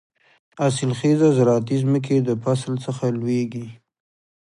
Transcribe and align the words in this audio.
حاصل 0.59 0.91
خېزه 0.99 1.29
زراعتي 1.37 1.75
ځمکې 1.83 2.15
د 2.27 2.29
فصل 2.43 2.73
څخه 2.85 3.05
لوېږي. 3.19 3.67